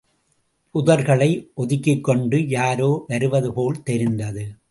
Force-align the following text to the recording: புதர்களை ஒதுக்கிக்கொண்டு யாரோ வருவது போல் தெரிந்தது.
புதர்களை 0.75 1.47
ஒதுக்கிக்கொண்டு 1.57 2.47
யாரோ 2.47 3.03
வருவது 3.07 3.53
போல் 3.53 3.83
தெரிந்தது. 3.83 4.55